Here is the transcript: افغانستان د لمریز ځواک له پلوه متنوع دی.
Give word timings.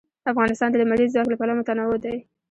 افغانستان 0.31 0.69
د 0.71 0.75
لمریز 0.81 1.09
ځواک 1.13 1.27
له 1.29 1.37
پلوه 1.39 1.57
متنوع 1.57 1.97
دی. 2.05 2.15